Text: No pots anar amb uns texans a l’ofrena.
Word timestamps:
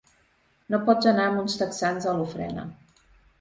No 0.75 0.79
pots 0.87 1.09
anar 1.11 1.27
amb 1.33 1.41
uns 1.41 1.59
texans 1.59 2.09
a 2.13 2.15
l’ofrena. 2.21 2.67